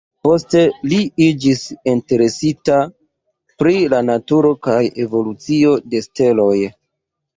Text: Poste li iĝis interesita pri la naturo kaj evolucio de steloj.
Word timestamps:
Poste 0.25 0.61
li 0.91 0.97
iĝis 1.25 1.59
interesita 1.91 2.79
pri 3.61 3.75
la 3.95 4.01
naturo 4.09 4.55
kaj 4.69 4.81
evolucio 5.05 5.77
de 5.93 6.03
steloj. 6.11 6.55